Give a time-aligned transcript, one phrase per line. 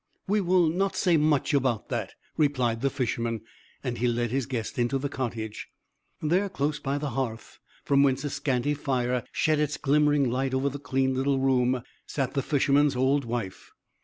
[0.27, 3.41] "We will not say much about that," replied the Fisherman;
[3.83, 5.67] and he led his guest into the cottage.
[6.23, 10.69] There, close by the hearth, from whence a scanty fire shed its glimmering light over
[10.69, 13.73] the clean little room, sat the Fisherman's old wife.